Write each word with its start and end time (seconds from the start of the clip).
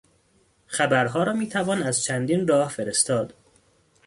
خبرها 0.67 1.23
را 1.23 1.33
میتوان 1.33 1.83
از 1.83 2.03
چندین 2.03 2.47
راه 2.47 2.69
فرستاد. 2.69 3.33